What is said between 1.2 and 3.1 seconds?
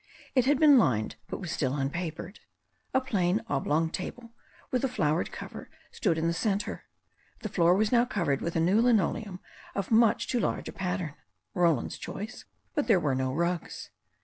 but was still unpapered. A